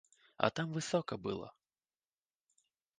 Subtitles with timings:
[0.37, 1.53] А там высока было.